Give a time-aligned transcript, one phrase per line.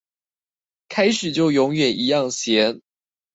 [0.89, 2.81] 開始就永遠一樣鹹